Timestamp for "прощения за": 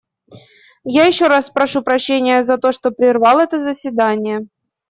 1.83-2.57